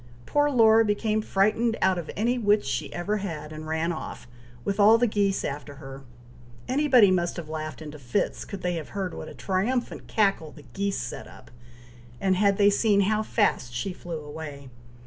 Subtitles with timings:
[0.25, 4.27] Poor Laura became frightened out of any wits she ever had, and ran off,
[4.65, 6.01] with all the geese after her!
[6.67, 10.65] Anybody must have laughed into fits, could they have heard what a triumphant cackle the
[10.73, 11.51] geese set up,
[12.19, 14.69] and had they seen how fast she flew away.